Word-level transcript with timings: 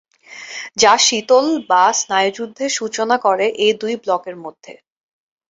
যা 0.77 0.93
শীতল 0.99 1.45
বা 1.69 1.83
স্নায়ুযুদ্ধের 1.99 2.71
সূচনা 2.71 3.15
করে 3.25 3.45
এই 3.57 3.73
দুই 3.81 3.93
ব্লকের 4.03 4.35
মধ্যে। 4.37 4.73